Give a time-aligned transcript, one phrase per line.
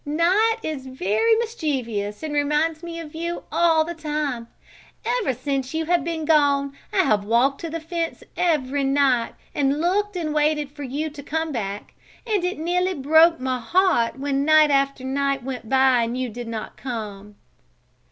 [0.03, 4.47] "Night is very mischievous and reminds me of you all the time.
[5.05, 9.79] Ever since you have been gone, I have walked to the fence every night and
[9.79, 11.93] looked and waited for you to come back
[12.25, 16.47] and it nearly broke my heart when night after night went by and you did
[16.47, 17.35] not come."